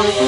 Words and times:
Oi! 0.00 0.18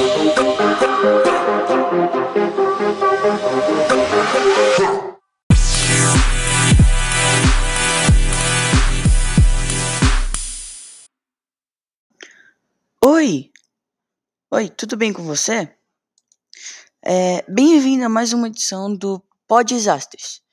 Oi, 14.51 14.69
tudo 14.69 14.95
bem 14.95 15.11
com 15.11 15.23
você? 15.23 15.75
É, 17.03 17.43
Bem-vindo 17.49 18.05
a 18.05 18.09
mais 18.09 18.31
uma 18.31 18.49
edição 18.49 18.95
do 18.95 19.23
Pod 19.47 19.73
Desastres. 19.73 20.43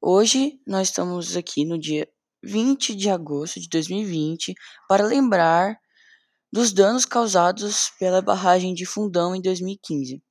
Hoje 0.00 0.58
nós 0.66 0.88
estamos 0.88 1.36
aqui 1.36 1.66
no 1.66 1.78
dia 1.78 2.08
20 2.42 2.94
de 2.94 3.10
agosto 3.10 3.60
de 3.60 3.68
2020 3.68 4.54
para 4.88 5.04
lembrar 5.04 5.78
dos 6.52 6.72
danos 6.72 7.06
causados 7.06 7.90
pela 7.98 8.20
barragem 8.20 8.74
de 8.74 8.84
Fundão 8.84 9.34
em 9.34 9.40
2015. 9.40 10.22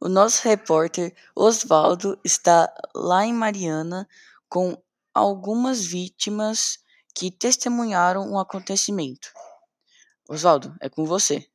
O 0.00 0.08
nosso 0.08 0.46
repórter 0.46 1.14
Oswaldo 1.34 2.18
está 2.24 2.72
lá 2.94 3.24
em 3.24 3.32
Mariana 3.32 4.08
com 4.48 4.80
algumas 5.12 5.84
vítimas 5.84 6.78
que 7.14 7.30
testemunharam 7.30 8.30
o 8.32 8.38
acontecimento. 8.38 9.28
Oswaldo, 10.28 10.74
é 10.80 10.88
com 10.88 11.04
você. 11.04 11.46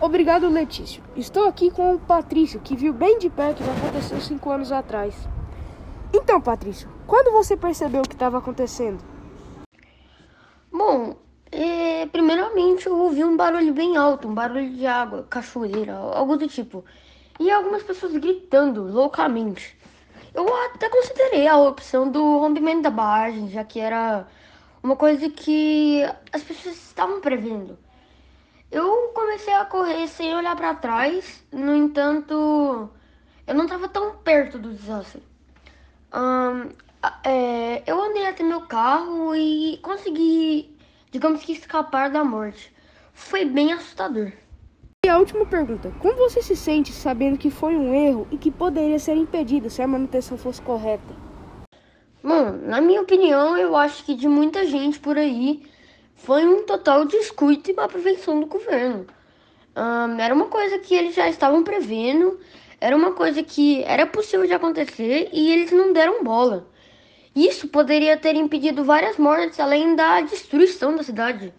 Obrigado, 0.00 0.48
Letício. 0.48 1.02
Estou 1.16 1.48
aqui 1.48 1.70
com 1.70 1.94
o 1.94 1.98
Patrício, 1.98 2.60
que 2.60 2.76
viu 2.76 2.92
bem 2.92 3.18
de 3.18 3.30
perto 3.30 3.62
o 3.62 3.64
que 3.64 3.70
aconteceu 3.70 4.20
cinco 4.20 4.50
anos 4.50 4.70
atrás. 4.70 5.14
Então, 6.12 6.40
Patrício, 6.40 6.90
quando 7.06 7.32
você 7.32 7.56
percebeu 7.56 8.02
o 8.02 8.08
que 8.08 8.14
estava 8.14 8.38
acontecendo? 8.38 9.02
Bom, 10.70 11.16
eu 12.86 12.98
ouvi 12.98 13.22
um 13.22 13.36
barulho 13.36 13.74
bem 13.74 13.96
alto, 13.96 14.28
um 14.28 14.34
barulho 14.34 14.70
de 14.70 14.86
água, 14.86 15.26
cachoeira, 15.28 15.94
algo 15.94 16.36
do 16.36 16.48
tipo. 16.48 16.84
E 17.38 17.50
algumas 17.50 17.82
pessoas 17.82 18.16
gritando 18.16 18.82
loucamente. 18.84 19.76
Eu 20.34 20.46
até 20.64 20.88
considerei 20.88 21.46
a 21.46 21.56
opção 21.58 22.10
do 22.10 22.38
rompimento 22.38 22.82
da 22.82 22.90
barragem, 22.90 23.48
já 23.50 23.62
que 23.62 23.78
era 23.78 24.26
uma 24.82 24.96
coisa 24.96 25.28
que 25.28 26.02
as 26.32 26.42
pessoas 26.42 26.76
estavam 26.76 27.20
prevendo. 27.20 27.78
Eu 28.70 29.12
comecei 29.14 29.54
a 29.54 29.64
correr 29.64 30.08
sem 30.08 30.34
olhar 30.34 30.56
para 30.56 30.74
trás, 30.74 31.44
no 31.52 31.74
entanto, 31.74 32.90
eu 33.46 33.54
não 33.54 33.64
estava 33.64 33.88
tão 33.88 34.16
perto 34.16 34.58
do 34.58 34.72
desastre. 34.72 35.22
É, 37.24 37.82
eu 37.86 38.02
andei 38.02 38.26
até 38.26 38.42
meu 38.42 38.62
carro 38.62 39.34
e 39.34 39.78
consegui, 39.82 40.75
digamos 41.16 41.42
que, 41.42 41.52
escapar 41.52 42.10
da 42.10 42.22
morte. 42.22 42.70
Foi 43.14 43.42
bem 43.46 43.72
assustador. 43.72 44.32
E 45.06 45.08
a 45.08 45.18
última 45.18 45.46
pergunta: 45.46 45.90
como 45.98 46.14
você 46.14 46.42
se 46.42 46.54
sente 46.54 46.92
sabendo 46.92 47.38
que 47.38 47.50
foi 47.50 47.74
um 47.74 47.94
erro 47.94 48.28
e 48.30 48.36
que 48.36 48.50
poderia 48.50 48.98
ser 48.98 49.16
impedido 49.16 49.70
se 49.70 49.80
a 49.80 49.86
manutenção 49.86 50.36
fosse 50.36 50.60
correta? 50.60 51.14
Bom, 52.22 52.52
na 52.52 52.82
minha 52.82 53.00
opinião, 53.00 53.56
eu 53.56 53.74
acho 53.74 54.04
que 54.04 54.14
de 54.14 54.28
muita 54.28 54.66
gente 54.66 54.98
por 54.98 55.16
aí 55.16 55.62
foi 56.16 56.46
um 56.46 56.66
total 56.66 57.06
descuido 57.06 57.70
e 57.70 57.72
má 57.72 57.88
prevenção 57.88 58.38
do 58.38 58.46
governo. 58.46 59.06
Era 60.18 60.34
uma 60.34 60.46
coisa 60.46 60.78
que 60.78 60.94
eles 60.94 61.14
já 61.14 61.28
estavam 61.30 61.62
prevendo, 61.62 62.38
era 62.78 62.94
uma 62.94 63.12
coisa 63.12 63.42
que 63.42 63.82
era 63.84 64.06
possível 64.06 64.46
de 64.46 64.52
acontecer 64.52 65.30
e 65.32 65.50
eles 65.50 65.70
não 65.72 65.94
deram 65.94 66.22
bola. 66.22 66.68
Isso 67.36 67.68
poderia 67.68 68.16
ter 68.16 68.34
impedido 68.34 68.82
várias 68.82 69.18
mortes, 69.18 69.60
além 69.60 69.94
da 69.94 70.22
destruição 70.22 70.96
da 70.96 71.02
cidade. 71.02 71.52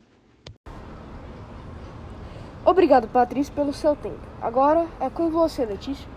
Obrigado, 2.65 3.07
Patrício, 3.07 3.53
pelo 3.53 3.71
seu 3.71 3.95
tempo. 3.95 4.19
Agora 4.41 4.89
é 4.99 5.07
com 5.07 5.29
você, 5.29 5.63
Letícia. 5.63 6.07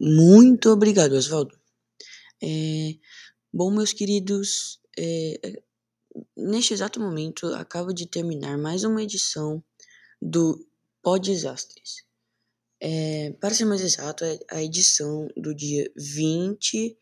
Muito 0.00 0.68
obrigado, 0.70 1.12
Oswaldo. 1.12 1.56
É, 2.42 2.96
bom, 3.54 3.70
meus 3.70 3.92
queridos, 3.92 4.80
é, 4.98 5.38
é, 5.44 5.62
neste 6.36 6.74
exato 6.74 6.98
momento 6.98 7.46
acaba 7.54 7.94
de 7.94 8.08
terminar 8.08 8.58
mais 8.58 8.82
uma 8.82 9.00
edição 9.00 9.62
do 10.20 10.58
Pod 11.00 11.30
Desastres. 11.30 12.04
É, 12.82 13.30
para 13.40 13.54
ser 13.54 13.64
mais 13.64 13.80
exato, 13.80 14.24
é 14.24 14.40
a 14.50 14.60
edição 14.60 15.28
do 15.36 15.54
dia 15.54 15.88
20 15.96 16.98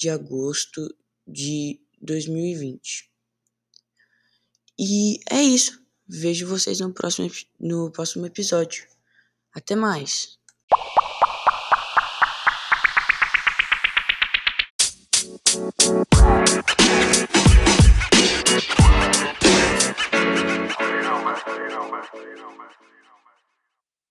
de 0.00 0.08
agosto 0.08 0.96
de 1.26 1.78
2020. 2.00 3.10
E 4.78 5.20
é 5.30 5.42
isso. 5.42 5.78
Vejo 6.08 6.46
vocês 6.46 6.80
no 6.80 6.90
próximo, 6.90 7.30
no 7.60 7.90
próximo 7.90 8.24
episódio. 8.24 8.86
Até 9.52 9.76
mais. 9.76 10.39